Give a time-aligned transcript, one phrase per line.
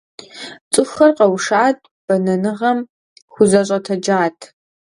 [0.71, 2.79] ЦӀыхухэр къэушат, бэнэныгъэм
[3.33, 4.37] хузэщӀэтэджат.